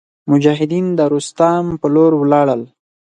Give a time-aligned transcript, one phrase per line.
[0.31, 2.61] مجاهدین د روستام په لور ولاړل.